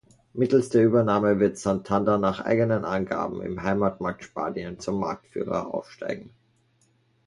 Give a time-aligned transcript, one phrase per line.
[0.33, 6.31] Mittels der Übernahme wird Santander nach eigenen Angaben im Heimatmarkt Spanien zum Marktführer aufsteigen.